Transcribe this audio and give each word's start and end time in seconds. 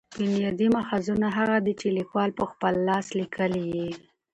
بنیادي 0.19 0.67
ماخذونه 0.75 1.27
هغه 1.37 1.57
دي، 1.65 1.73
چي 1.79 1.87
لیکوال 1.99 2.29
په 2.39 2.43
خپل 2.51 2.73
لاس 2.87 3.05
لیکلي 3.19 3.63
يي. 3.75 3.91